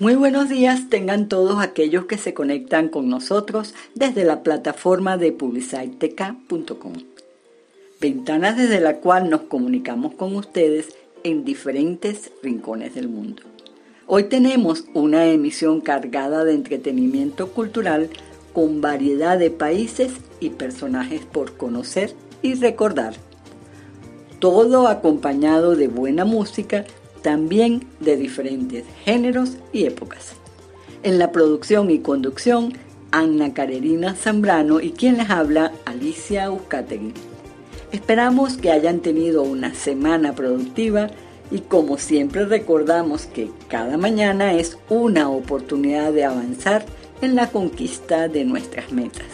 [0.00, 5.30] Muy buenos días tengan todos aquellos que se conectan con nosotros desde la plataforma de
[5.30, 6.94] publicitek.com,
[8.00, 13.42] ventana desde la cual nos comunicamos con ustedes en diferentes rincones del mundo.
[14.06, 18.08] Hoy tenemos una emisión cargada de entretenimiento cultural
[18.54, 23.16] con variedad de países y personajes por conocer y recordar.
[24.38, 26.86] Todo acompañado de buena música
[27.22, 30.32] también de diferentes géneros y épocas.
[31.02, 32.74] En la producción y conducción,
[33.10, 37.12] Ana Carolina Zambrano y quien les habla, Alicia Uzcategui.
[37.92, 41.10] Esperamos que hayan tenido una semana productiva
[41.50, 46.84] y como siempre recordamos que cada mañana es una oportunidad de avanzar
[47.20, 49.26] en la conquista de nuestras metas.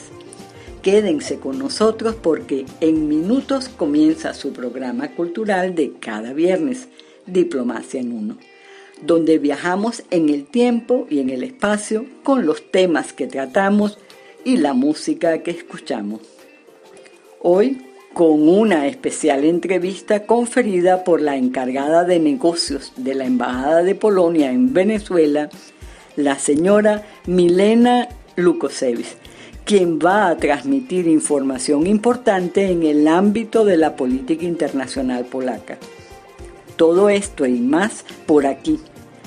[0.82, 6.88] Quédense con nosotros porque en minutos comienza su programa cultural de cada viernes
[7.26, 8.38] Diplomacia en Uno,
[9.02, 13.98] donde viajamos en el tiempo y en el espacio con los temas que tratamos
[14.44, 16.20] y la música que escuchamos.
[17.40, 17.82] Hoy,
[18.14, 24.50] con una especial entrevista conferida por la encargada de negocios de la Embajada de Polonia
[24.50, 25.50] en Venezuela,
[26.16, 29.16] la señora Milena Lukosevich,
[29.64, 35.76] quien va a transmitir información importante en el ámbito de la política internacional polaca.
[36.76, 38.78] Todo esto y más por aquí,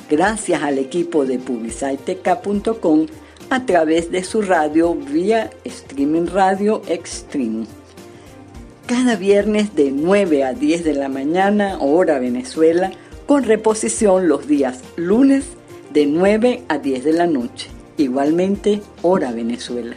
[0.08, 3.08] gracias al equipo de publicitek.com
[3.50, 7.66] a través de su radio vía streaming radio Extreme.
[8.86, 12.92] Cada viernes de 9 a 10 de la mañana, hora Venezuela,
[13.26, 15.46] con reposición los días lunes
[15.92, 19.96] de 9 a 10 de la noche, igualmente hora Venezuela.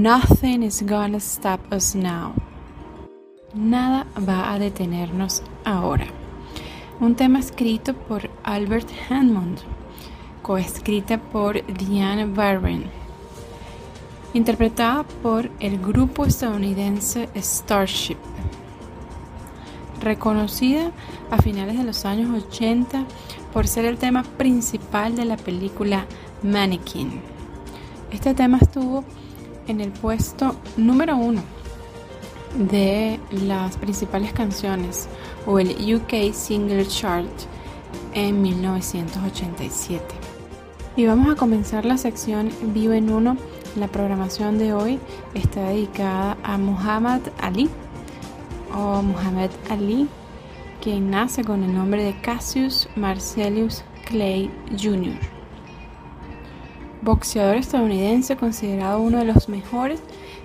[0.00, 2.32] Nothing is gonna stop us now.
[3.52, 6.06] Nada va a detenernos ahora.
[7.00, 9.58] Un tema escrito por Albert Hammond,
[10.40, 12.84] coescrita por Diane Barron,
[14.32, 18.16] interpretada por el grupo estadounidense Starship
[20.00, 20.92] reconocida
[21.30, 23.04] a finales de los años 80
[23.52, 26.06] por ser el tema principal de la película
[26.42, 27.20] Mannequin.
[28.10, 29.04] Este tema estuvo
[29.70, 31.42] en el puesto número uno
[32.56, 35.08] de las principales canciones
[35.46, 37.30] o el UK Single Chart
[38.12, 40.04] en 1987.
[40.96, 43.36] Y vamos a comenzar la sección Vivo en Uno.
[43.76, 44.98] La programación de hoy
[45.34, 47.70] está dedicada a Muhammad Ali,
[48.74, 50.08] o Muhammad Ali,
[50.82, 55.39] quien nace con el nombre de Cassius Marcellus Clay Jr.
[57.02, 60.00] Boxeador estadounidense considerado uno de los mejores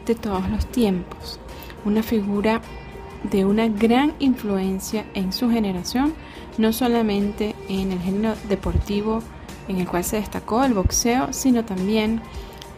[0.06, 1.40] de todos los tiempos,
[1.84, 2.62] una figura
[3.24, 6.14] de una gran influencia en su generación,
[6.58, 9.22] no solamente en el género deportivo
[9.68, 12.22] en el cual se destacó el boxeo, sino también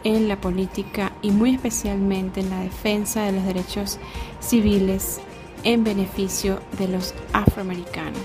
[0.04, 3.98] en la política y muy especialmente en la defensa de los derechos
[4.40, 5.20] civiles
[5.64, 8.22] en beneficio de los afroamericanos.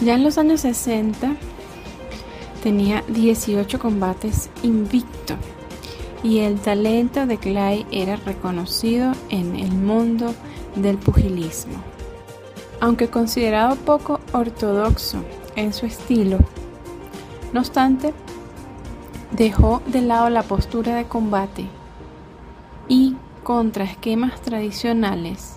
[0.00, 1.36] Ya en los años 60
[2.64, 5.34] tenía 18 combates invicto
[6.22, 10.34] y el talento de Clay era reconocido en el mundo
[10.74, 11.74] del pugilismo.
[12.80, 15.22] Aunque considerado poco ortodoxo
[15.56, 16.38] en su estilo,
[17.52, 18.14] no obstante,
[19.32, 21.66] dejó de lado la postura de combate
[22.88, 25.56] y contra esquemas tradicionales,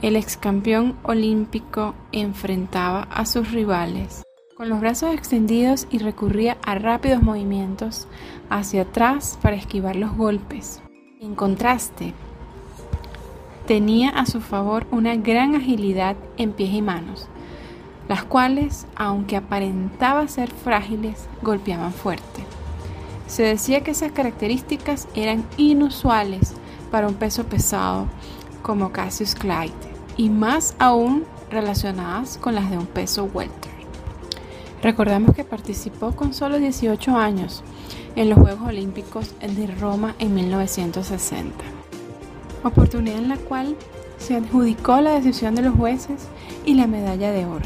[0.00, 4.24] el ex campeón olímpico enfrentaba a sus rivales
[4.56, 8.06] con los brazos extendidos y recurría a rápidos movimientos
[8.50, 10.80] hacia atrás para esquivar los golpes.
[11.20, 12.14] En contraste,
[13.66, 17.26] tenía a su favor una gran agilidad en pies y manos,
[18.08, 22.44] las cuales, aunque aparentaba ser frágiles, golpeaban fuerte.
[23.26, 26.54] Se decía que esas características eran inusuales
[26.92, 28.06] para un peso pesado
[28.62, 29.72] como Cassius Clyde
[30.16, 33.73] y más aún relacionadas con las de un peso welter.
[34.84, 37.62] Recordamos que participó con solo 18 años
[38.16, 41.54] en los Juegos Olímpicos de Roma en 1960,
[42.62, 43.76] oportunidad en la cual
[44.18, 46.28] se adjudicó la decisión de los jueces
[46.66, 47.64] y la medalla de oro.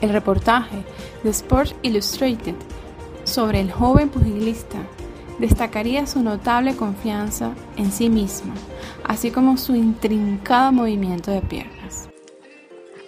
[0.00, 0.84] El reportaje
[1.24, 2.54] de Sports Illustrated
[3.24, 4.78] sobre el joven pugilista
[5.40, 8.52] destacaría su notable confianza en sí mismo,
[9.02, 11.79] así como su intrincado movimiento de piernas.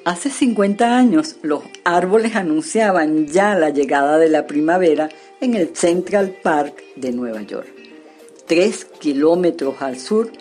[0.05, 5.09] Hace 50 años los árboles anunciaban ya la llegada de la primavera
[5.41, 7.69] en el Central Park de Nueva York.
[8.47, 10.33] Tres kilómetros al sur,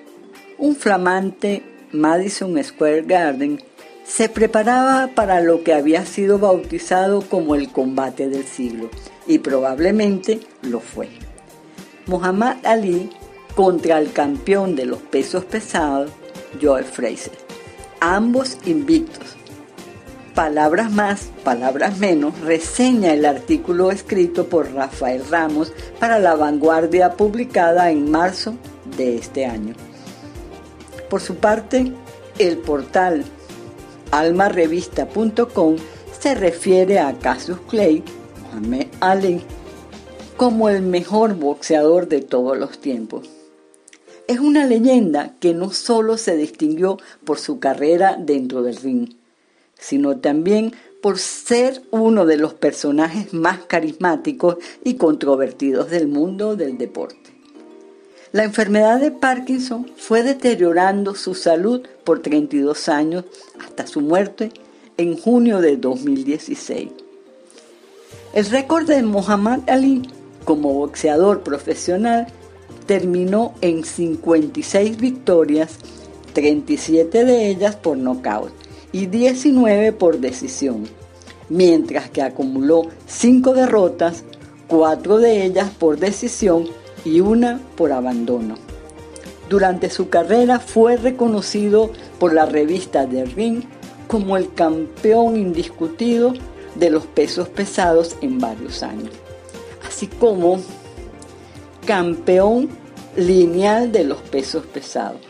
[0.57, 3.61] un flamante Madison Square Garden
[4.03, 8.89] se preparaba para lo que había sido bautizado como el combate del siglo,
[9.27, 11.07] y probablemente lo fue.
[12.07, 13.11] Muhammad Ali
[13.55, 16.09] contra el campeón de los pesos pesados,
[16.59, 17.37] Joe Fraser.
[17.99, 19.37] Ambos invictos.
[20.35, 27.91] Palabras más, palabras menos, reseña el artículo escrito por Rafael Ramos para La Vanguardia publicada
[27.91, 28.53] en marzo
[28.95, 29.75] de este año.
[31.09, 31.91] Por su parte,
[32.39, 33.25] el portal
[34.11, 35.75] almarevista.com
[36.17, 38.01] se refiere a Cassius Clay,
[38.53, 39.41] Muhammad Ali,
[40.37, 43.29] como el mejor boxeador de todos los tiempos.
[44.29, 49.20] Es una leyenda que no solo se distinguió por su carrera dentro del ring,
[49.81, 56.77] sino también por ser uno de los personajes más carismáticos y controvertidos del mundo del
[56.77, 57.17] deporte.
[58.31, 63.25] La enfermedad de Parkinson fue deteriorando su salud por 32 años
[63.59, 64.53] hasta su muerte
[64.95, 66.89] en junio de 2016.
[68.33, 70.03] El récord de Muhammad Ali
[70.45, 72.27] como boxeador profesional,
[72.85, 75.77] terminó en 56 victorias,
[76.33, 78.51] 37 de ellas por nocaut
[78.91, 80.83] y 19 por decisión,
[81.49, 84.23] mientras que acumuló 5 derrotas,
[84.67, 86.67] 4 de ellas por decisión
[87.03, 88.55] y una por abandono.
[89.49, 93.63] Durante su carrera fue reconocido por la revista The Ring
[94.07, 96.33] como el campeón indiscutido
[96.75, 99.11] de los pesos pesados en varios años
[99.91, 100.59] así como
[101.85, 102.69] campeón
[103.17, 105.21] lineal de los pesos pesados.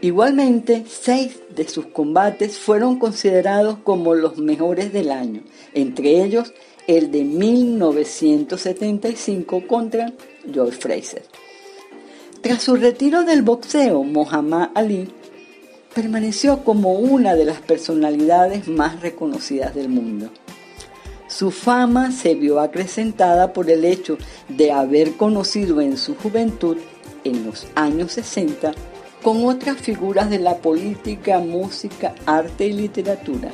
[0.00, 5.42] Igualmente, seis de sus combates fueron considerados como los mejores del año,
[5.74, 6.52] entre ellos
[6.86, 10.12] el de 1975 contra
[10.52, 11.24] George Fraser.
[12.40, 15.08] Tras su retiro del boxeo, Muhammad Ali
[15.94, 20.30] permaneció como una de las personalidades más reconocidas del mundo.
[21.28, 24.18] Su fama se vio acrecentada por el hecho
[24.48, 26.76] de haber conocido en su juventud,
[27.24, 28.72] en los años 60,
[29.22, 33.52] con otras figuras de la política, música, arte y literatura.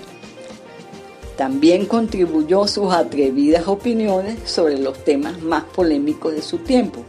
[1.37, 7.05] También contribuyó sus atrevidas opiniones sobre los temas más polémicos de su tiempo,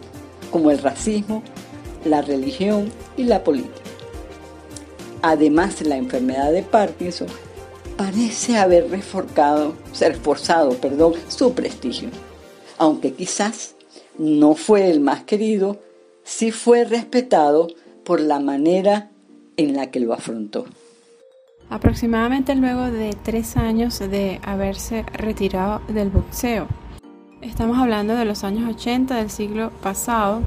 [0.52, 1.42] como el racismo,
[2.06, 3.74] la religión y la política.
[5.22, 7.28] Además, la enfermedad de Parkinson
[7.98, 12.10] parece haber reforzado, reforzado perdón, su prestigio,
[12.78, 13.76] aunque quizás
[14.18, 15.80] no fue el más querido,
[16.24, 17.68] sí fue respetado
[18.10, 19.12] por la manera
[19.56, 20.66] en la que lo afrontó.
[21.70, 26.66] Aproximadamente luego de tres años de haberse retirado del boxeo,
[27.42, 30.42] estamos hablando de los años 80 del siglo pasado,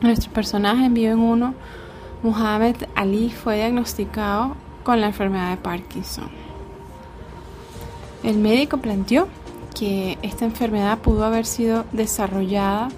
[0.00, 1.54] nuestro personaje en vivo en uno,
[2.22, 6.30] Muhammad Ali, fue diagnosticado con la enfermedad de Parkinson.
[8.22, 9.28] El médico planteó
[9.78, 12.88] que esta enfermedad pudo haber sido desarrollada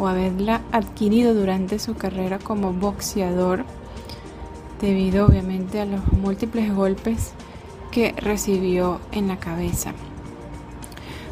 [0.00, 3.66] o haberla adquirido durante su carrera como boxeador,
[4.80, 7.32] debido obviamente a los múltiples golpes
[7.90, 9.92] que recibió en la cabeza,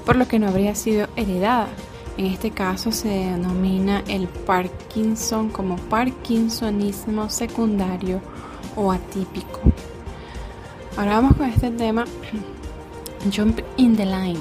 [0.04, 1.68] por lo que no habría sido heredada.
[2.18, 8.20] En este caso se denomina el Parkinson como Parkinsonismo secundario
[8.76, 9.60] o atípico.
[10.98, 12.04] Ahora vamos con este tema
[13.34, 14.40] Jump in the Line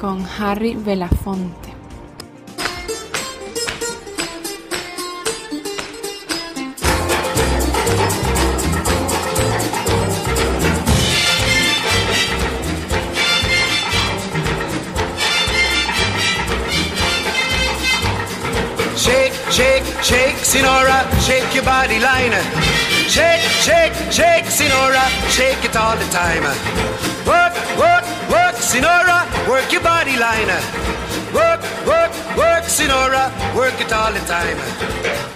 [0.00, 1.77] con Harry Belafonte.
[20.08, 22.32] Shake, Sinora, shake your body line.
[23.12, 26.44] Shake, shake, shake, Sinora, shake it all the time.
[27.28, 30.48] Work, work, work, Sinora, work your body line.
[31.34, 34.56] Work, work, work, Sinora, work it all the time.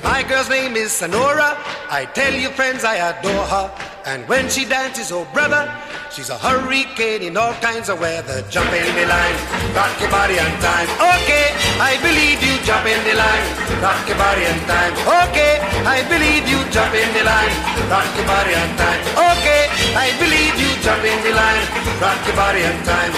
[0.02, 1.54] My girl's name is Sonora.
[1.90, 3.70] I tell you, friends, I adore her.
[4.06, 5.70] And when she dances, oh brother,
[6.12, 8.44] She's a hurricane in all kinds of weather.
[8.52, 9.36] Jump in the line,
[9.72, 10.84] rock your body on time.
[11.00, 11.48] Okay,
[11.80, 12.52] I believe you.
[12.68, 13.44] Jump in the line,
[13.80, 14.92] rock your body on time.
[15.08, 15.56] Okay,
[15.88, 16.60] I believe you.
[16.68, 17.54] Jump in the line,
[17.88, 19.00] rock your body on time.
[19.40, 20.68] Okay, I believe you.
[20.84, 21.64] Jump in the line,
[21.96, 23.12] rock your body on time.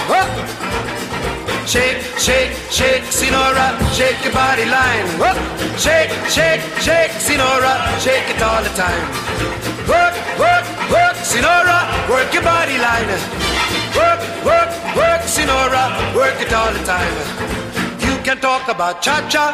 [1.67, 5.03] Shake, shake, shake, Sinora, shake your body line.
[5.19, 5.35] Whoa.
[5.75, 9.74] Shake, shake, shake, Sinora, shake it all the time.
[9.87, 13.07] Work, work, work, Sinora, work your body line.
[13.95, 17.13] Work, work, work, Sinora, work it all the time.
[18.01, 19.53] You can talk about cha-cha,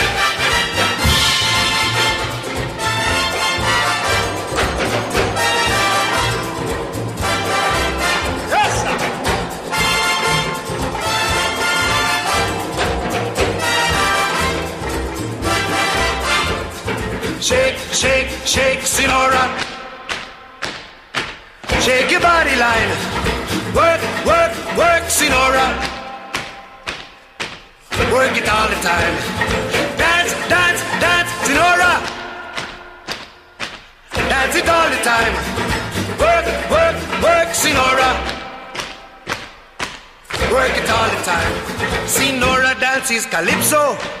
[17.51, 19.43] Shake, shake, shake, Sinora.
[21.81, 22.91] Shake your body line.
[23.75, 25.67] Work, work, work, Sinora.
[28.15, 29.15] Work it all the time.
[29.99, 31.93] Dance, dance, dance, Sinora.
[34.31, 35.33] Dance it all the time.
[36.23, 38.11] Work, work, work, Sinora.
[40.55, 41.53] Work it all the time.
[42.07, 44.20] Sinora dances calypso.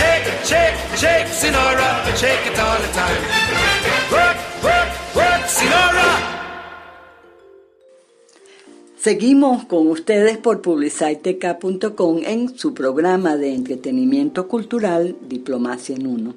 [0.00, 3.20] Shake, shake, shake, Sinora, shake it all the time.
[4.10, 5.40] Work, work, work.
[8.96, 16.34] Seguimos con ustedes por publiciteca.com en su programa de entretenimiento cultural Diplomacia en Uno.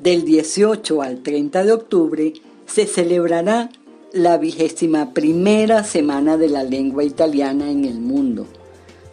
[0.00, 2.32] Del 18 al 30 de octubre
[2.66, 3.70] se celebrará
[4.12, 8.46] la vigésima primera semana de la lengua italiana en el mundo,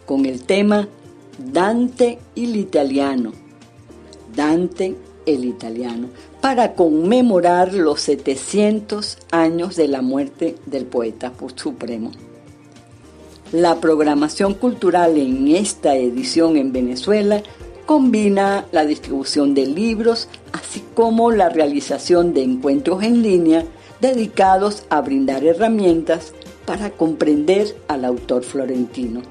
[0.04, 0.88] con el tema
[1.38, 3.32] Dante y el italiano,
[4.34, 4.96] Dante
[5.26, 6.08] el italiano,
[6.40, 12.10] para conmemorar los 700 años de la muerte del poeta supremo.
[13.52, 17.42] La programación cultural en esta edición en Venezuela
[17.84, 23.64] combina la distribución de libros, así como la realización de encuentros en línea
[24.00, 26.32] dedicados a brindar herramientas
[26.64, 29.22] para comprender al autor florentino.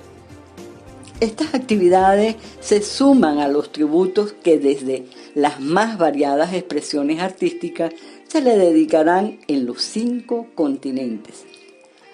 [1.19, 5.03] Estas actividades se suman a los tributos que desde
[5.35, 7.91] las más variadas expresiones artísticas
[8.29, 11.43] se le dedicarán en los cinco continentes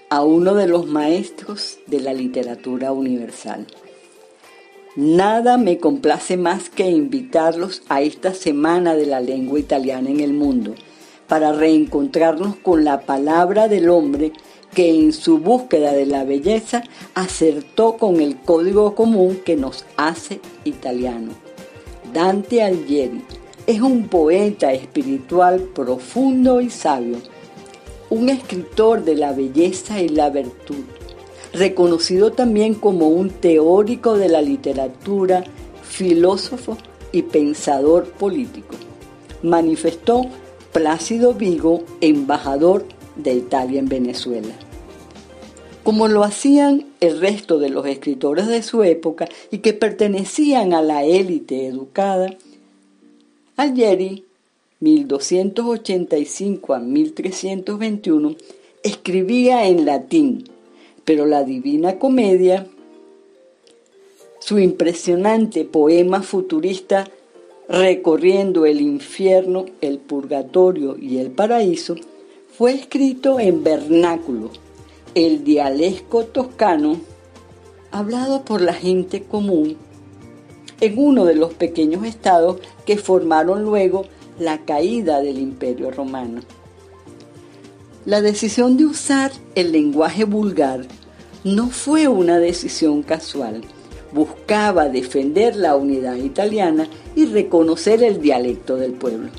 [0.09, 3.67] a uno de los maestros de la literatura universal.
[4.95, 10.33] Nada me complace más que invitarlos a esta Semana de la Lengua Italiana en el
[10.33, 10.73] Mundo
[11.27, 14.31] para reencontrarnos con la palabra del hombre
[14.75, 16.83] que en su búsqueda de la belleza
[17.15, 21.31] acertó con el código común que nos hace italiano.
[22.13, 23.23] Dante Alighieri
[23.65, 27.17] es un poeta espiritual profundo y sabio,
[28.09, 30.83] un escritor de la belleza y la virtud,
[31.53, 35.45] reconocido también como un teórico de la literatura,
[35.83, 36.77] filósofo
[37.13, 38.75] y pensador político.
[39.41, 40.25] Manifestó
[40.73, 42.85] Plácido Vigo, embajador
[43.15, 44.64] de Italia en Venezuela
[45.85, 50.81] como lo hacían el resto de los escritores de su época y que pertenecían a
[50.81, 52.35] la élite educada,
[53.55, 54.23] Algeri,
[54.79, 58.35] 1285 a 1321,
[58.81, 60.49] escribía en latín,
[61.03, 62.65] pero la Divina Comedia,
[64.39, 67.07] su impresionante poema futurista
[67.69, 71.95] recorriendo el infierno, el purgatorio y el paraíso,
[72.57, 74.64] fue escrito en vernáculo
[75.15, 76.99] el dialecto toscano
[77.89, 79.77] hablado por la gente común
[80.81, 84.03] en uno de los pequeños estados que formaron luego
[84.37, 86.41] la caída del imperio romano.
[88.05, 90.85] La decisión de usar el lenguaje vulgar
[91.45, 93.61] no fue una decisión casual.
[94.11, 99.29] Buscaba defender la unidad italiana y reconocer el dialecto del pueblo.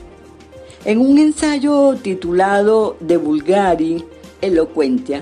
[0.86, 4.02] En un ensayo titulado De Vulgari
[4.40, 5.20] Eloquentia,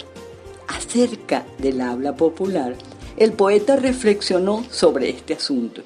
[0.95, 2.77] acerca del habla popular,
[3.17, 5.83] el poeta reflexionó sobre este asunto.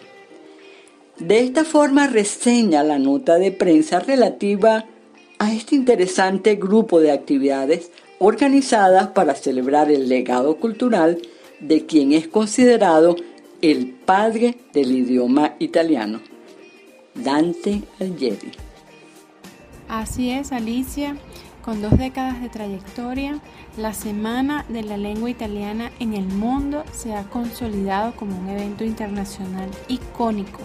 [1.19, 4.85] De esta forma reseña la nota de prensa relativa
[5.39, 11.19] a este interesante grupo de actividades organizadas para celebrar el legado cultural
[11.61, 13.17] de quien es considerado
[13.63, 16.21] el padre del idioma italiano,
[17.15, 18.53] Dante Alighieri.
[19.89, 21.17] Así es, Alicia.
[21.63, 23.39] Con dos décadas de trayectoria,
[23.77, 28.85] la Semana de la Lengua Italiana en el mundo se ha consolidado como un evento
[28.85, 30.61] internacional icónico,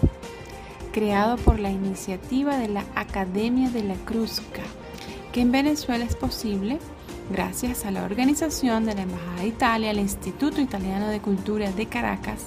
[0.92, 4.62] creado por la iniciativa de la Academia de la Cruzca,
[5.32, 6.78] que en Venezuela es posible
[7.30, 11.86] gracias a la organización de la Embajada de Italia, el Instituto Italiano de Cultura de
[11.86, 12.44] Caracas,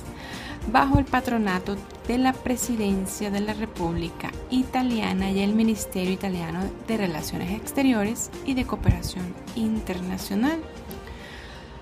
[0.71, 1.75] bajo el patronato
[2.07, 8.53] de la Presidencia de la República Italiana y el Ministerio Italiano de Relaciones Exteriores y
[8.53, 10.59] de Cooperación Internacional,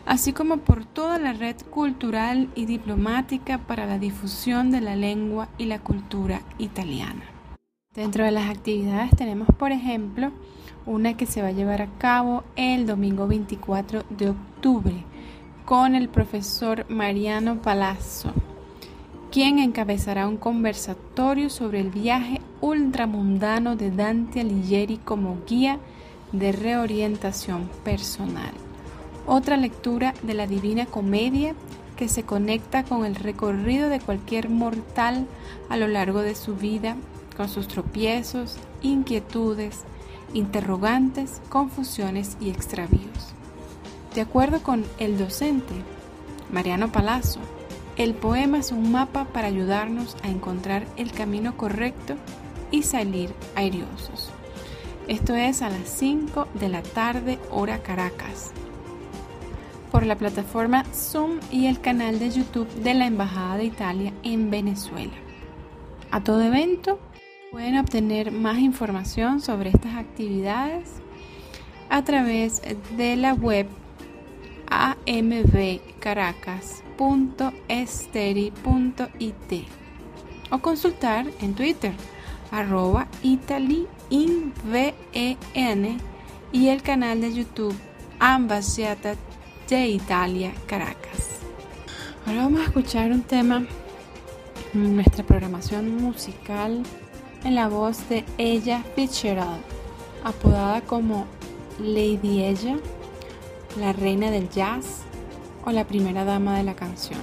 [0.05, 5.49] así como por toda la red cultural y diplomática para la difusión de la lengua
[5.57, 7.23] y la cultura italiana.
[7.93, 10.31] Dentro de las actividades tenemos, por ejemplo,
[10.85, 15.03] una que se va a llevar a cabo el domingo 24 de octubre
[15.63, 18.33] con el profesor Mariano Palazzo
[19.35, 25.77] quien encabezará un conversatorio sobre el viaje ultramundano de Dante Alighieri como guía
[26.31, 28.53] de reorientación personal.
[29.27, 31.53] Otra lectura de la Divina Comedia
[31.97, 35.27] que se conecta con el recorrido de cualquier mortal
[35.67, 36.95] a lo largo de su vida
[37.35, 39.81] con sus tropiezos, inquietudes,
[40.33, 43.33] interrogantes, confusiones y extravíos.
[44.13, 45.73] De acuerdo con el docente
[46.53, 47.41] Mariano Palazzo,
[47.97, 52.15] el poema es un mapa para ayudarnos a encontrar el camino correcto
[52.71, 54.31] y salir airiosos.
[55.08, 58.51] Esto es a las 5 de la tarde hora Caracas
[59.91, 64.49] por la plataforma Zoom y el canal de YouTube de la Embajada de Italia en
[64.49, 65.13] Venezuela.
[66.12, 66.99] A todo evento
[67.51, 70.89] pueden obtener más información sobre estas actividades
[71.89, 72.62] a través
[72.97, 73.67] de la web
[76.97, 79.67] ambcaracas.esteri.it
[80.51, 81.93] o consultar en Twitter
[82.51, 84.95] arroba ItaliInVEN
[86.51, 87.75] y el canal de YouTube
[88.19, 89.15] Ambasciata
[89.69, 91.39] de Italia, Caracas.
[92.25, 93.65] Ahora vamos a escuchar un tema
[94.73, 96.84] en nuestra programación musical
[97.43, 99.62] en la voz de Ella Fitzgerald,
[100.23, 101.25] apodada como
[101.79, 102.77] Lady Ella,
[103.79, 105.04] la reina del jazz
[105.65, 107.21] o la primera dama de la canción.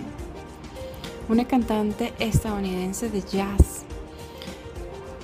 [1.28, 3.84] Una cantante estadounidense de jazz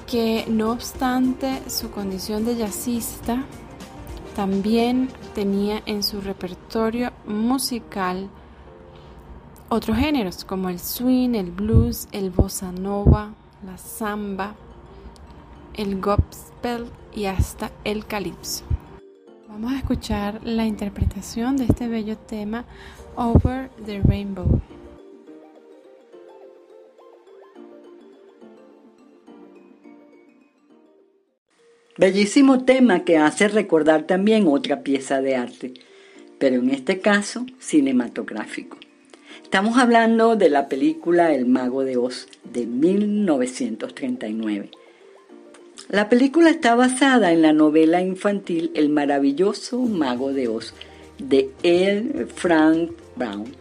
[0.07, 3.45] que no obstante su condición de jazzista,
[4.35, 8.31] también tenía en su repertorio musical
[9.69, 13.35] otros géneros como el swing, el blues, el bossa nova,
[13.67, 14.55] la samba,
[15.75, 18.65] el gospel y hasta el calipso.
[19.49, 22.65] Vamos a escuchar la interpretación de este bello tema
[23.21, 24.63] Over the Rainbow.
[31.97, 35.75] Bellísimo tema que hace recordar también otra pieza de arte,
[36.39, 38.77] pero en este caso cinematográfico.
[39.43, 44.71] Estamos hablando de la película El Mago de Oz de 1939.
[45.89, 50.73] La película está basada en la novela infantil El maravilloso Mago de Oz
[51.19, 52.27] de L.
[52.35, 53.55] Frank Brown,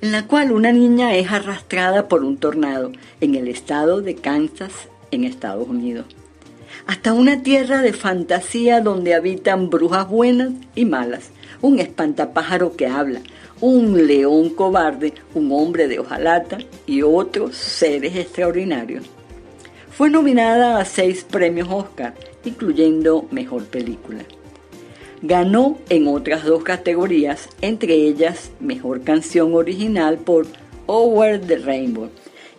[0.00, 4.72] en la cual una niña es arrastrada por un tornado en el estado de Kansas,
[5.10, 6.06] en Estados Unidos
[6.86, 13.20] hasta una tierra de fantasía donde habitan brujas buenas y malas, un espantapájaro que habla,
[13.60, 19.04] un león cobarde, un hombre de hojalata y otros seres extraordinarios.
[19.90, 24.24] Fue nominada a seis premios Oscar, incluyendo Mejor Película.
[25.22, 30.46] Ganó en otras dos categorías, entre ellas Mejor Canción Original por
[30.86, 32.08] Over the Rainbow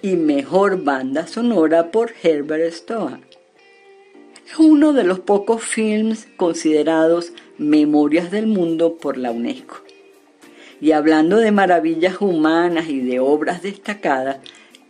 [0.03, 3.19] y Mejor Banda Sonora por Herbert Stoa.
[4.47, 9.77] Es uno de los pocos films considerados Memorias del Mundo por la UNESCO.
[10.79, 14.37] Y hablando de maravillas humanas y de obras destacadas,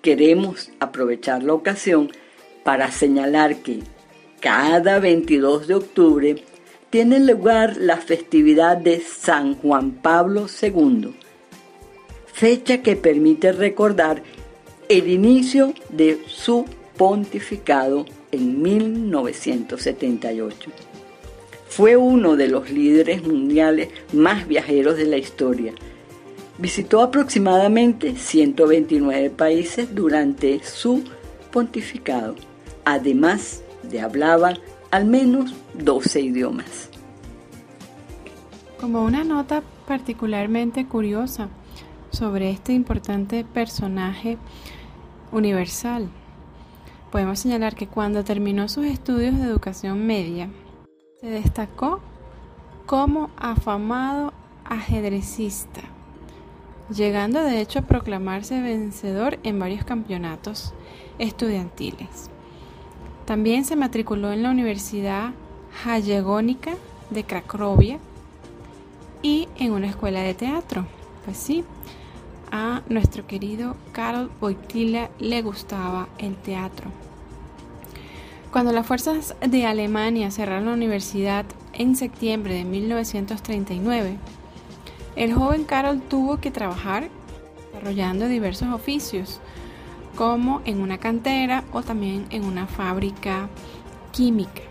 [0.02, 2.12] queremos aprovechar la ocasión
[2.64, 3.80] para señalar que
[4.42, 6.44] cada 22 de octubre
[6.92, 11.16] tiene lugar la festividad de San Juan Pablo II,
[12.26, 14.22] fecha que permite recordar
[14.90, 16.66] el inicio de su
[16.98, 20.70] pontificado en 1978.
[21.70, 25.74] Fue uno de los líderes mundiales más viajeros de la historia.
[26.58, 31.06] Visitó aproximadamente 129 países durante su
[31.54, 32.36] pontificado,
[32.84, 34.56] además de hablaba
[34.92, 36.90] al menos 12 idiomas.
[38.80, 41.48] Como una nota particularmente curiosa
[42.12, 44.38] sobre este importante personaje
[45.32, 46.10] universal,
[47.10, 50.50] podemos señalar que cuando terminó sus estudios de educación media,
[51.22, 52.02] se destacó
[52.86, 54.34] como afamado
[54.66, 55.82] ajedrecista,
[56.94, 60.74] llegando de hecho a proclamarse vencedor en varios campeonatos
[61.20, 62.30] estudiantiles.
[63.32, 65.32] También se matriculó en la Universidad
[65.82, 66.74] Jagellónica
[67.12, 67.98] de Cracovia
[69.22, 70.86] y en una escuela de teatro.
[71.24, 71.64] Pues sí,
[72.52, 76.92] a nuestro querido Karol Wojtyla le gustaba el teatro.
[78.52, 84.18] Cuando las fuerzas de Alemania cerraron la universidad en septiembre de 1939,
[85.16, 87.08] el joven Karol tuvo que trabajar
[87.72, 89.40] desarrollando diversos oficios,
[90.16, 93.50] como en una cantera o también en una fábrica
[94.12, 94.62] química.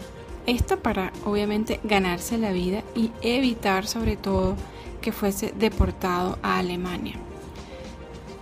[0.47, 4.57] Esto para obviamente ganarse la vida y evitar sobre todo
[5.01, 7.17] que fuese deportado a Alemania.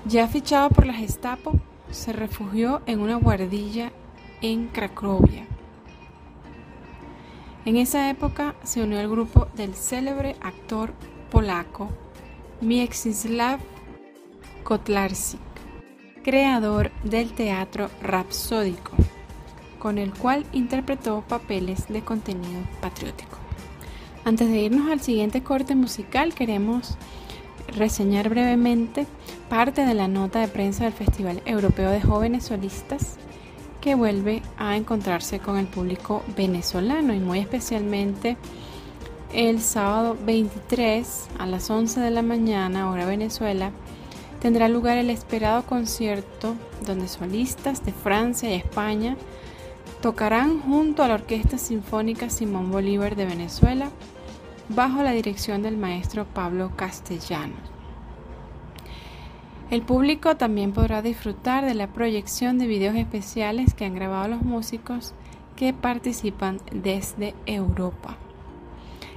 [0.04, 1.52] Ya fichado por la Gestapo,
[1.90, 3.92] se refugió en una guardilla
[4.40, 5.46] en Cracovia.
[7.64, 10.94] En esa época se unió al grupo del célebre actor
[11.30, 11.90] polaco
[12.60, 13.58] Mieczysław
[14.64, 15.40] Kotlarczyk,
[16.28, 18.92] creador del teatro rapsódico,
[19.78, 23.38] con el cual interpretó papeles de contenido patriótico.
[24.26, 26.98] Antes de irnos al siguiente corte musical, queremos
[27.68, 29.06] reseñar brevemente
[29.48, 33.16] parte de la nota de prensa del Festival Europeo de Jóvenes Solistas
[33.80, 38.36] que vuelve a encontrarse con el público venezolano y muy especialmente
[39.32, 43.72] el sábado 23 a las 11 de la mañana, hora Venezuela,
[44.40, 46.54] tendrá lugar el esperado concierto
[46.86, 49.16] donde solistas de Francia y España
[50.00, 53.90] tocarán junto a la Orquesta Sinfónica Simón Bolívar de Venezuela
[54.68, 57.58] bajo la dirección del maestro Pablo Castellanos.
[59.70, 64.42] El público también podrá disfrutar de la proyección de videos especiales que han grabado los
[64.42, 65.12] músicos
[65.56, 68.16] que participan desde Europa.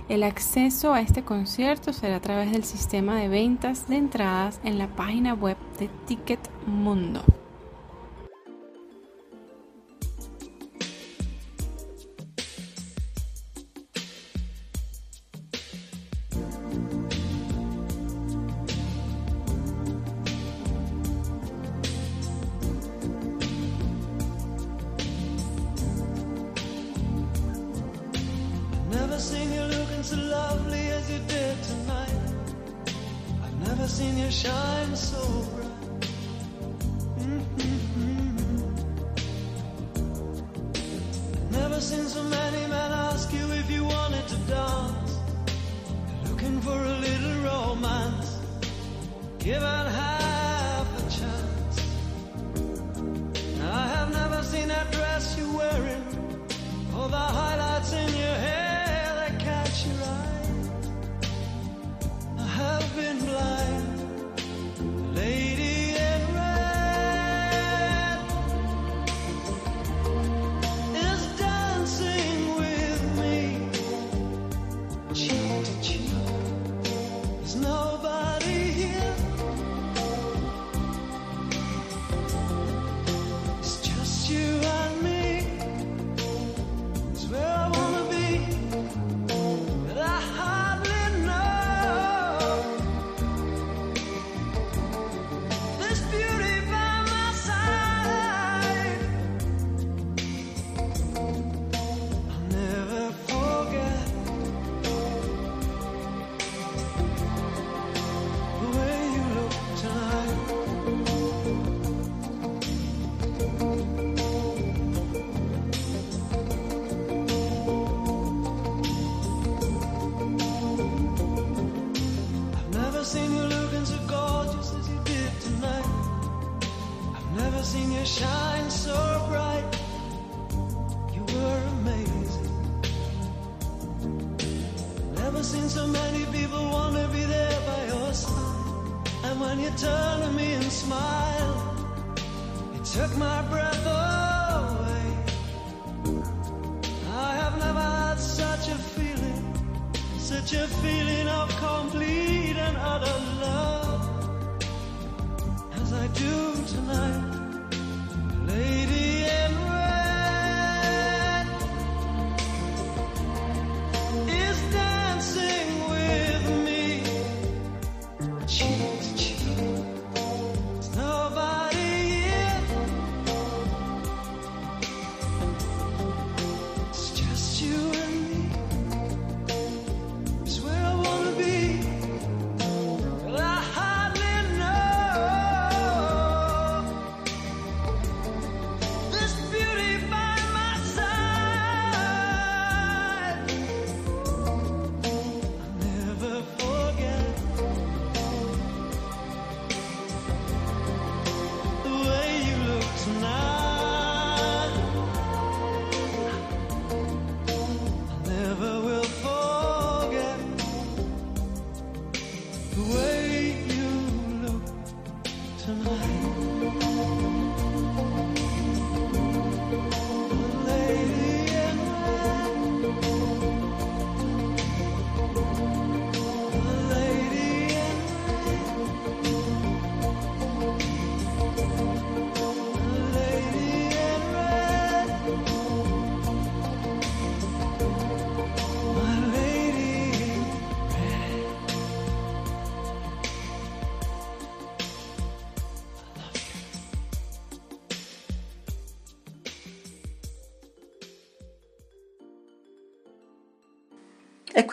[0.09, 4.77] El acceso a este concierto será a través del sistema de ventas de entradas en
[4.77, 7.23] la página web de Ticket Mundo.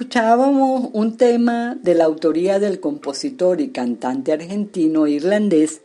[0.00, 5.80] Escuchábamos un tema de la autoría del compositor y cantante argentino-irlandés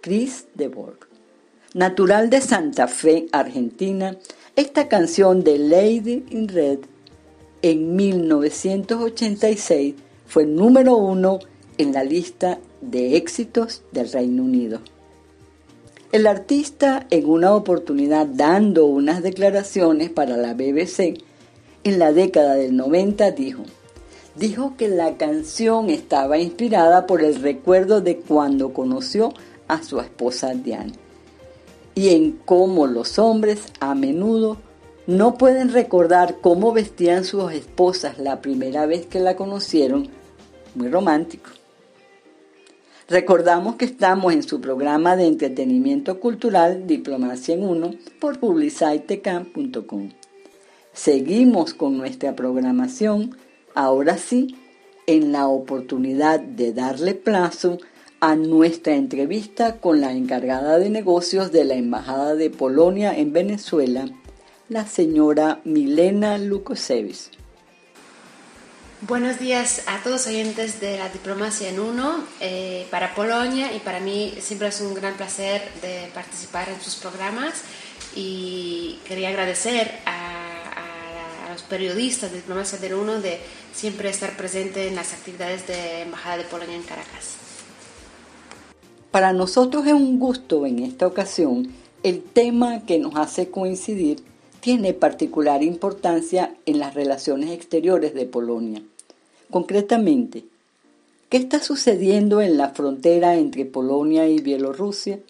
[0.00, 1.06] Chris DeBorg.
[1.72, 4.16] Natural de Santa Fe, Argentina,
[4.56, 6.80] esta canción de Lady in Red
[7.62, 9.94] en 1986
[10.26, 11.38] fue número uno
[11.78, 14.80] en la lista de éxitos del Reino Unido.
[16.10, 21.22] El artista, en una oportunidad dando unas declaraciones para la BBC,
[21.84, 23.64] en la década del 90 dijo,
[24.36, 29.34] dijo que la canción estaba inspirada por el recuerdo de cuando conoció
[29.68, 30.92] a su esposa Diane
[31.94, 34.56] y en cómo los hombres a menudo
[35.06, 40.08] no pueden recordar cómo vestían sus esposas la primera vez que la conocieron.
[40.74, 41.50] Muy romántico.
[43.08, 47.90] Recordamos que estamos en su programa de entretenimiento cultural Diplomacia en Uno
[48.20, 50.10] por publicitecam.com.
[50.92, 53.36] Seguimos con nuestra programación,
[53.74, 54.58] ahora sí,
[55.06, 57.78] en la oportunidad de darle plazo
[58.20, 64.04] a nuestra entrevista con la encargada de negocios de la Embajada de Polonia en Venezuela,
[64.68, 67.30] la señora Milena Lukosevich.
[69.00, 73.98] Buenos días a todos oyentes de la Diplomacia en Uno eh, para Polonia y para
[73.98, 77.62] mí siempre es un gran placer de participar en sus programas
[78.14, 80.41] y quería agradecer a,
[81.52, 83.38] los periodistas Diplomacia en Uno de
[83.74, 87.36] siempre estar presente en las actividades de Embajada de Polonia en Caracas.
[89.10, 91.70] Para nosotros es un gusto en esta ocasión
[92.02, 94.22] el tema que nos hace coincidir
[94.60, 98.82] tiene particular importancia en las relaciones exteriores de Polonia.
[99.50, 100.44] Concretamente,
[101.28, 105.20] ¿qué está sucediendo en la frontera entre Polonia y Bielorrusia?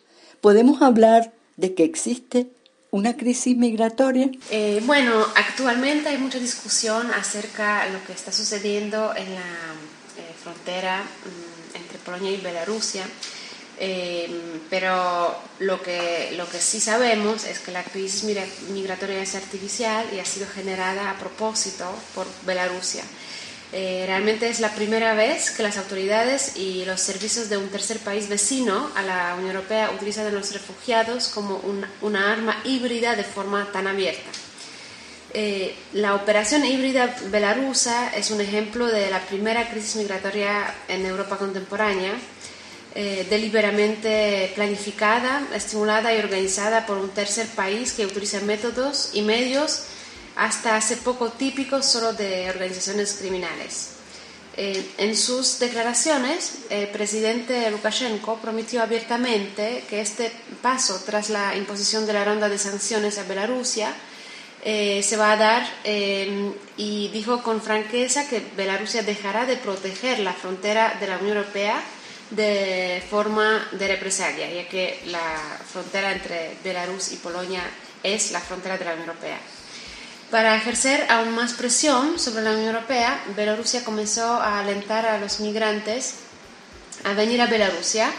[0.40, 2.48] ¿Podemos hablar de que existe
[2.92, 4.30] una crisis migratoria?
[4.50, 10.34] Eh, bueno, actualmente hay mucha discusión acerca de lo que está sucediendo en la eh,
[10.42, 13.04] frontera mm, entre Polonia y Bielorrusia.
[13.78, 14.30] Eh,
[14.68, 18.24] pero lo que, lo que sí sabemos es que la crisis
[18.70, 23.02] migratoria es artificial y ha sido generada a propósito por Bielorrusia.
[23.72, 27.98] Eh, realmente es la primera vez que las autoridades y los servicios de un tercer
[28.00, 31.62] país vecino a la Unión Europea utilizan a los refugiados como
[32.02, 34.30] una arma híbrida de forma tan abierta.
[35.34, 41.38] Eh, la operación híbrida belarusa es un ejemplo de la primera crisis migratoria en Europa
[41.38, 42.12] contemporánea,
[42.94, 49.84] eh, deliberadamente planificada, estimulada y organizada por un tercer país que utiliza métodos y medios
[50.36, 53.90] hasta hace poco típicos solo de organizaciones criminales.
[54.54, 62.06] Eh, en sus declaraciones, el presidente Lukashenko prometió abiertamente que este paso tras la imposición
[62.06, 63.94] de la ronda de sanciones a Bielorrusia
[64.64, 70.18] eh, se va a dar eh, y dijo con franqueza que Bielorrusia dejará de proteger
[70.18, 71.82] la frontera de la Unión Europea
[72.30, 77.62] de forma de represalia, ya que la frontera entre Belarus y Polonia
[78.02, 79.38] es la frontera de la Unión Europea.
[80.32, 85.40] Para ejercer aún más presión sobre la Unión Europea, Bielorrusia comenzó a alentar a los
[85.40, 86.14] migrantes
[87.04, 88.10] a venir a Bielorrusia,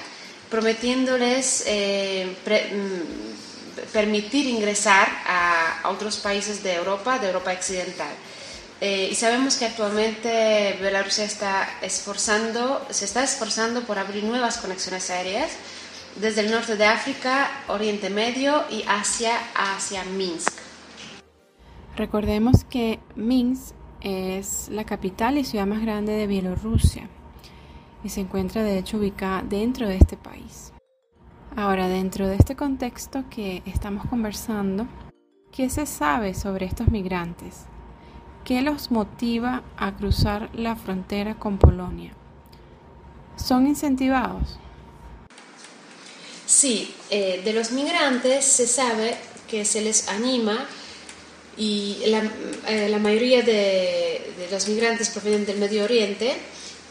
[0.47, 8.14] prometiéndoles eh, mm, permitir ingresar a otros países de Europa, de Europa occidental.
[8.80, 15.09] Eh, y sabemos que actualmente Bielorrusia está esforzando, se está esforzando por abrir nuevas conexiones
[15.09, 15.49] aéreas
[16.18, 20.62] desde el norte de África, Oriente Medio y Asia hacia Minsk.
[21.96, 27.08] Recordemos que Minsk es la capital y ciudad más grande de Bielorrusia
[28.04, 30.74] y se encuentra de hecho ubicada dentro de este país.
[31.56, 34.88] Ahora, dentro de este contexto que estamos conversando,
[35.52, 37.66] ¿qué se sabe sobre estos migrantes?
[38.44, 42.14] ¿Qué los motiva a cruzar la frontera con Polonia?
[43.36, 44.58] ¿Son incentivados?
[46.48, 49.16] Sí, eh, de los migrantes se sabe
[49.48, 50.66] que se les anima
[51.58, 52.24] y la,
[52.68, 56.36] eh, mayoría de, los migrantes provienen del Medio Oriente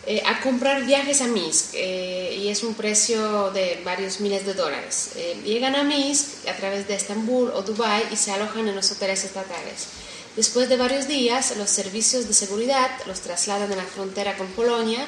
[0.06, 4.54] eh, a comprar viajes a Minsk eh, y es un precio de varios miles de
[4.54, 5.10] dólares.
[5.44, 9.24] Llegan a Minsk a través de Estambul o Dubái y se alojan en los hoteles
[9.24, 9.88] estatales.
[10.36, 15.06] Después de varios días, los servicios de seguridad los trasladan a la frontera con Polonia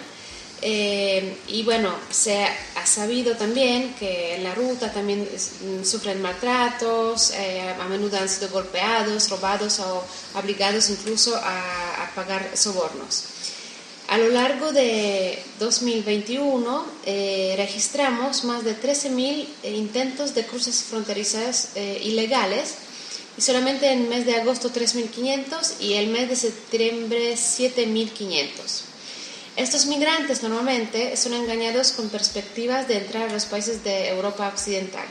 [0.66, 7.32] eh, y bueno, se ha sabido también que en la ruta también mm, sufren maltratos,
[7.32, 10.04] eh, a menudo han sido golpeados, robados o
[10.34, 13.24] obligados incluso a, a pagar sobornos.
[14.08, 22.00] A lo largo de 2021 eh, registramos más de 13.000 intentos de cruces fronterizas eh,
[22.04, 22.74] ilegales
[23.36, 28.93] y solamente en el mes de agosto 3.500 y el mes de septiembre 7.500.
[29.56, 35.06] Estos migrantes normalmente son engañados con perspectivas de entrar a los países de Europa Occidental.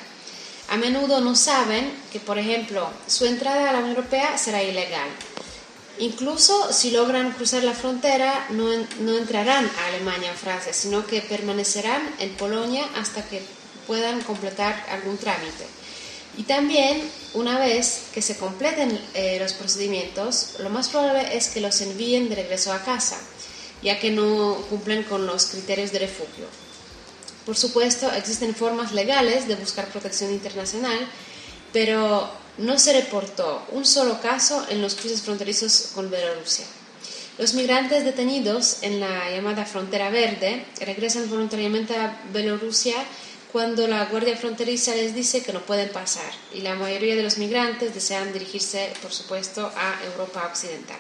[0.67, 5.07] A menudo no saben que, por ejemplo, su entrada a la Unión Europea será ilegal.
[5.99, 8.65] Incluso si logran cruzar la frontera, no,
[8.99, 13.41] no entrarán a Alemania o Francia, sino que permanecerán en Polonia hasta que
[13.87, 15.65] puedan completar algún trámite.
[16.35, 21.61] Y también, una vez que se completen eh, los procedimientos, lo más probable es que
[21.61, 23.17] los envíen de regreso a casa,
[23.83, 26.45] ya que no cumplen con los criterios de refugio.
[27.45, 30.97] Por supuesto, existen formas legales de buscar protección internacional,
[31.73, 36.65] pero no se reportó un solo caso en los cruces fronterizos con Bielorrusia.
[37.37, 42.95] Los migrantes detenidos en la llamada frontera verde regresan voluntariamente a Bielorrusia
[43.51, 47.37] cuando la Guardia Fronteriza les dice que no pueden pasar y la mayoría de los
[47.37, 50.97] migrantes desean dirigirse, por supuesto, a Europa Occidental.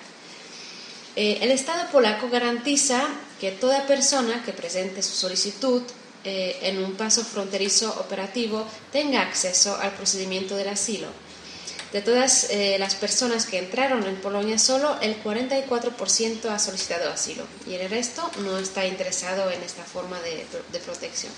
[1.15, 3.07] Eh, el Estado polaco garantiza
[3.39, 5.83] que toda persona que presente su solicitud
[6.23, 11.07] eh, en un paso fronterizo operativo tenga acceso al procedimiento del asilo.
[11.91, 17.45] De todas eh, las personas que entraron en Polonia, solo el 44% ha solicitado asilo
[17.67, 21.31] y el resto no está interesado en esta forma de protección.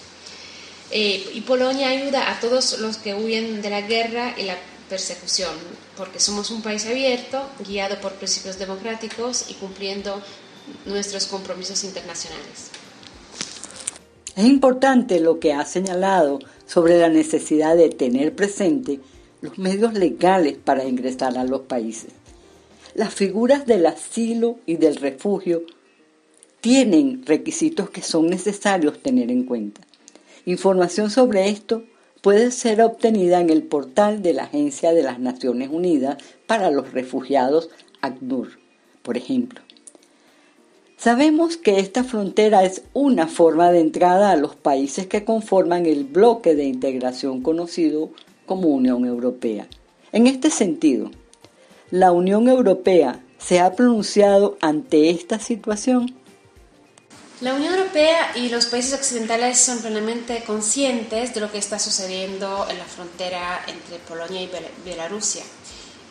[0.91, 4.55] Eh, y Polonia ayuda a todos los que huyen de la guerra y la
[4.89, 5.53] persecución,
[5.97, 10.21] porque somos un país abierto, guiado por principios democráticos y cumpliendo
[10.85, 12.71] nuestros compromisos internacionales.
[14.35, 18.99] Es importante lo que ha señalado sobre la necesidad de tener presente
[19.41, 22.11] los medios legales para ingresar a los países.
[22.95, 25.63] Las figuras del asilo y del refugio
[26.61, 29.81] tienen requisitos que son necesarios tener en cuenta.
[30.45, 31.83] Información sobre esto
[32.25, 36.17] puede ser obtenida en el portal de la Agencia de las Naciones Unidas
[36.47, 37.69] para los Refugiados,
[38.01, 38.57] ACNUR,
[39.03, 39.61] por ejemplo.
[40.97, 46.03] Sabemos que esta frontera es una forma de entrada a los países que conforman el
[46.03, 48.09] bloque de integración conocido
[48.47, 49.67] como Unión Europea.
[50.11, 51.11] En este sentido,
[51.91, 56.15] la Unión Europea se ha pronunciado ante esta situación
[57.41, 62.65] la Unión Europea y los países occidentales son plenamente conscientes de lo que está sucediendo
[62.69, 64.49] en la frontera entre Polonia y
[64.85, 65.43] Bielorrusia.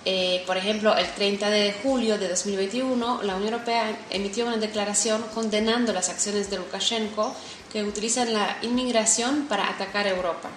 [0.05, 5.25] Eh, por ejemplo, el 30 de julio de 2021, la Unión Europea emitió una declaración
[5.35, 7.35] condenando las acciones de Lukashenko
[7.73, 10.51] que utilizan la inmigración para atacar Europa.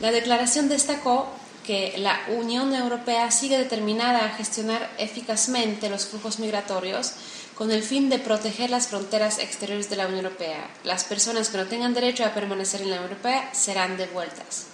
[0.00, 1.30] La declaración destacó
[1.64, 7.12] que la Unión Europea sigue determinada a gestionar eficazmente los flujos migratorios
[7.56, 10.70] con el fin de proteger las fronteras exteriores de la Unión Europea.
[10.84, 14.66] Las personas que no tengan derecho a permanecer en la Unión Europea serán devueltas.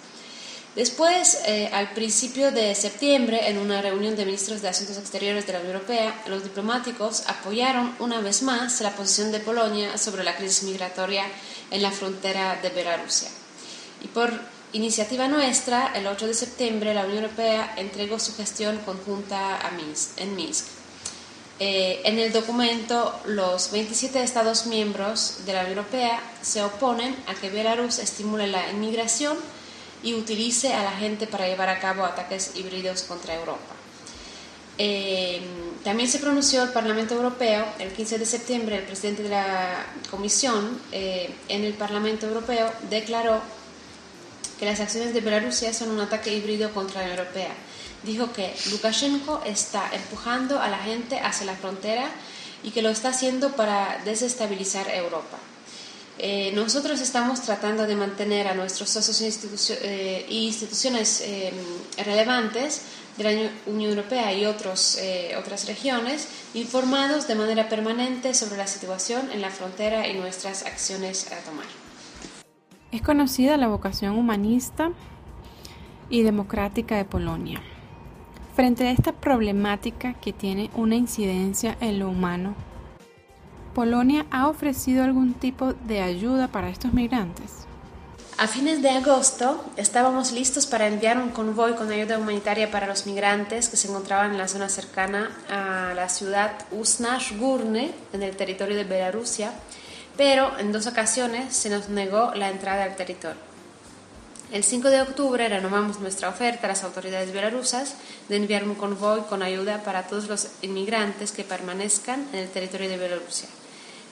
[0.75, 5.53] Después, eh, al principio de septiembre, en una reunión de ministros de Asuntos Exteriores de
[5.53, 10.37] la Unión Europea, los diplomáticos apoyaron una vez más la posición de Polonia sobre la
[10.37, 11.25] crisis migratoria
[11.71, 13.29] en la frontera de Bielorrusia.
[14.03, 14.31] Y por
[14.71, 19.71] iniciativa nuestra, el 8 de septiembre, la Unión Europea entregó su gestión conjunta a
[20.17, 20.78] en Minsk.
[21.61, 27.33] Eh, en el documento, los 27 Estados miembros de la Unión Europea se oponen a
[27.35, 29.35] que Belarus estimule la inmigración
[30.01, 33.75] y utilice a la gente para llevar a cabo ataques híbridos contra Europa.
[34.77, 35.41] Eh,
[35.83, 40.79] también se pronunció el Parlamento Europeo el 15 de septiembre, el presidente de la Comisión
[40.93, 43.41] eh, en el Parlamento Europeo declaró
[44.57, 47.51] que las acciones de Bielorrusia son un ataque híbrido contra la Unión Europea
[48.03, 52.09] dijo que Lukashenko está empujando a la gente hacia la frontera
[52.63, 55.37] y que lo está haciendo para desestabilizar Europa.
[56.17, 61.53] Eh, nosotros estamos tratando de mantener a nuestros socios e instituciones eh,
[62.03, 62.81] relevantes
[63.17, 64.97] de la Unión Europea y otros,
[65.37, 71.31] otras regiones informados de manera permanente sobre la situación en la frontera y nuestras acciones
[71.31, 71.65] a tomar.
[72.91, 74.91] Es conocida la vocación humanista
[76.09, 77.61] y democrática de Polonia.
[78.59, 82.55] Frente a esta problemática que tiene una incidencia en lo humano,
[83.73, 87.51] ¿Polonia ha ofrecido algún tipo de ayuda para estos migrantes?
[88.37, 93.05] A fines de agosto estábamos listos para enviar un convoy con ayuda humanitaria para los
[93.05, 98.75] migrantes que se encontraban en la zona cercana a la ciudad Usnash-Gurny, en el territorio
[98.75, 99.53] de Bielorrusia,
[100.17, 103.48] pero en dos ocasiones se nos negó la entrada al territorio.
[104.51, 107.93] El 5 de octubre renovamos nuestra oferta a las autoridades bielorrusas
[108.29, 112.89] de enviar un convoy con ayuda para todos los inmigrantes que permanezcan en el territorio
[112.89, 113.47] de Bielorrusia,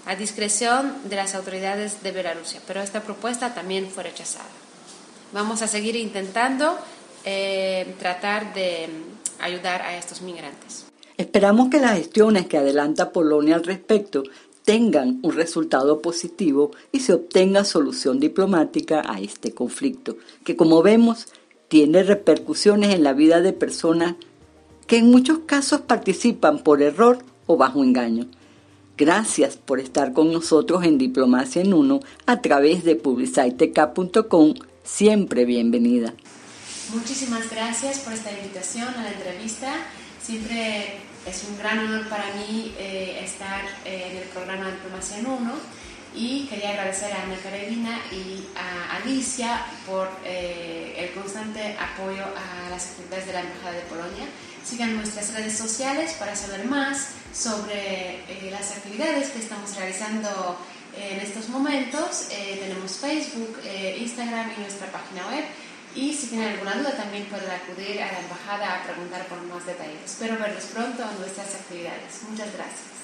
[0.05, 4.45] a discreción de las autoridades de Bielorrusia, pero esta propuesta también fue rechazada.
[5.33, 6.77] Vamos a seguir intentando
[7.25, 8.89] eh, tratar de
[9.39, 10.85] ayudar a estos migrantes.
[11.17, 14.21] Esperamos que las gestiones que adelanta Polonia al respecto
[14.67, 21.27] tengan un resultado positivo y se obtenga solución diplomática a este conflicto, que como vemos
[21.69, 24.15] tiene repercusiones en la vida de personas
[24.85, 28.25] que en muchos casos participan por error o bajo engaño.
[28.97, 34.53] Gracias por estar con nosotros en Diplomacia en Uno a través de publicitec.com.
[34.83, 36.13] Siempre bienvenida.
[36.93, 39.73] Muchísimas gracias por esta invitación a la entrevista.
[40.21, 45.27] Siempre es un gran honor para mí eh, estar eh, en el programa Diplomacia en
[45.27, 45.53] Uno
[46.15, 52.69] y quería agradecer a Ana Carolina y a Alicia por eh, el constante apoyo a
[52.69, 54.25] las actividades de la Embajada de Polonia.
[54.63, 60.57] Sigan nuestras redes sociales para saber más sobre las actividades que estamos realizando
[60.97, 62.29] en estos momentos.
[62.29, 63.59] tenemos Facebook,
[63.99, 65.45] Instagram y nuestra página web
[65.97, 69.65] y si tienen alguna duda también pueden acudir a la embajada a preguntar por más
[69.65, 69.99] detalles.
[70.05, 72.21] Espero verlos pronto en nuestras actividades.
[72.29, 72.96] Muchas gracias.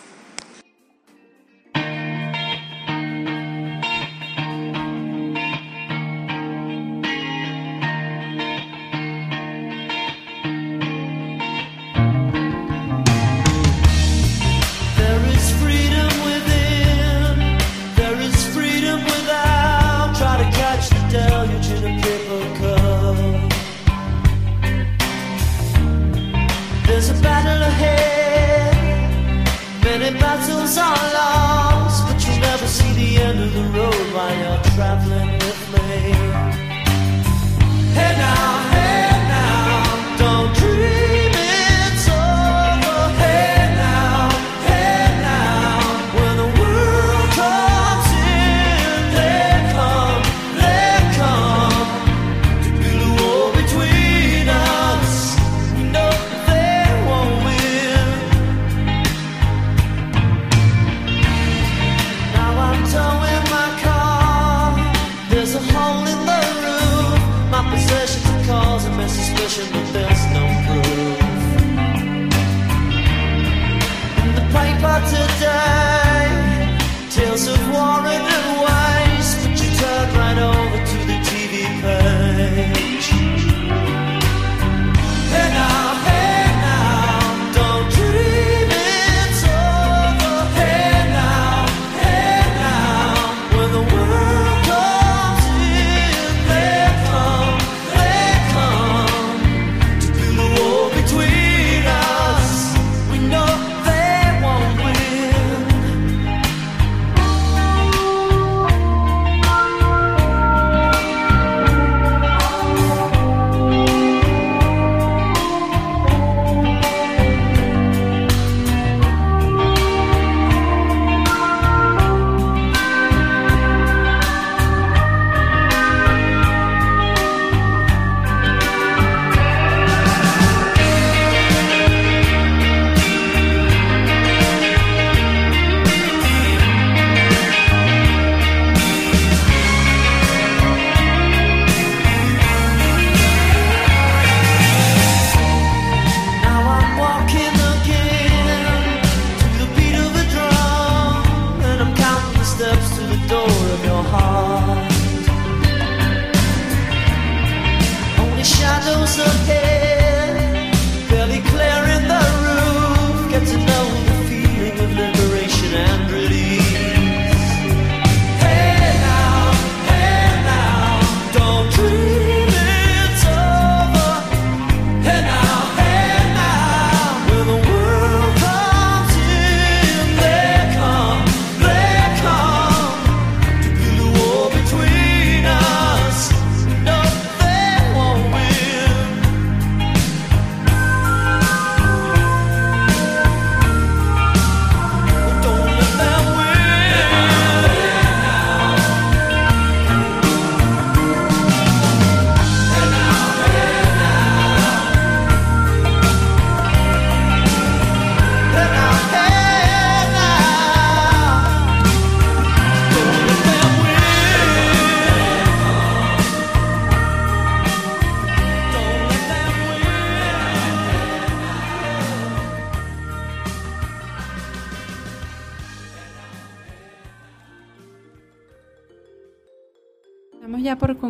[34.24, 36.33] while you're traveling with me.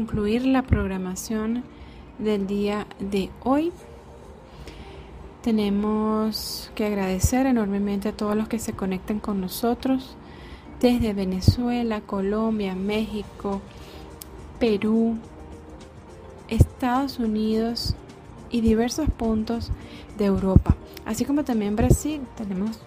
[0.04, 1.64] Concluir la programación
[2.20, 3.72] del día de hoy.
[5.42, 10.18] Tenemos que agradecer enormemente a todos los que se conectan con nosotros
[10.82, 13.62] desde Venezuela, Colombia, México,
[14.60, 15.16] Perú,
[16.50, 17.96] Estados Unidos
[18.52, 19.72] y diversos puntos
[20.18, 20.76] de Europa,
[21.06, 22.20] así como también Brasil.
[22.36, 22.82] Tenemos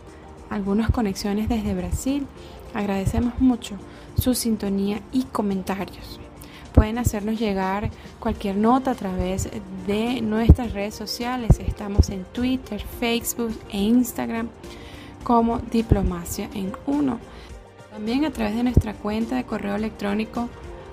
[0.51, 2.27] algunas conexiones desde Brasil.
[2.75, 3.77] Agradecemos mucho
[4.21, 6.21] su sintonía y comentarios.
[6.77, 9.49] Pueden hacernos llegar cualquier nota a través
[9.87, 11.59] de nuestras redes sociales.
[11.59, 14.51] Estamos en Twitter, Facebook e Instagram
[15.25, 17.19] como Diplomacia en Uno.
[17.91, 20.51] También a través de nuestra cuenta de correo electrónico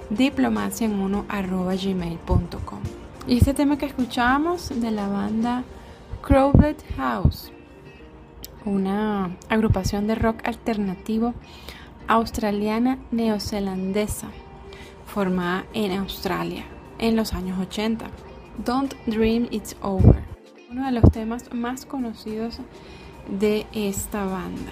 [0.10, 2.80] diplomacia en.
[3.28, 5.66] Y este tema que escuchamos de la banda
[6.22, 7.52] Crowlet House,
[8.64, 11.34] una agrupación de rock alternativo
[12.08, 14.30] australiana neozelandesa
[15.14, 16.66] formada en Australia
[16.98, 18.08] en los años 80.
[18.66, 20.24] Don't Dream It's Over,
[20.72, 22.58] uno de los temas más conocidos
[23.28, 24.72] de esta banda.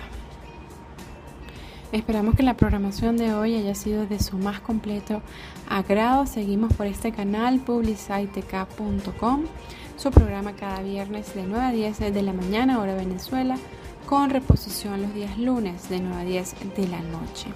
[1.92, 5.22] Esperamos que la programación de hoy haya sido de su más completo
[5.70, 6.26] agrado.
[6.26, 9.44] Seguimos por este canal publicitk.com,
[9.98, 13.58] su programa cada viernes de 9 a 10 de la mañana, hora Venezuela,
[14.08, 17.48] con reposición los días lunes de 9 a 10 de la noche.